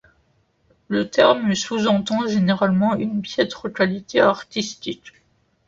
Le 0.87 1.11
terme 1.11 1.53
sous-entend 1.53 2.25
généralement 2.27 2.95
une 2.95 3.21
piètre 3.21 3.69
qualité 3.71 4.19
artistique. 4.19 5.13